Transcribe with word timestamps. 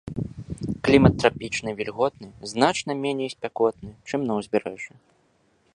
Клімат 0.87 1.13
трапічны 1.23 1.69
вільготны, 1.81 2.27
значна 2.55 2.91
меней 3.03 3.29
спякотны, 3.35 3.89
чым 4.11 4.19
на 4.31 4.41
ўзбярэжжы. 4.41 4.93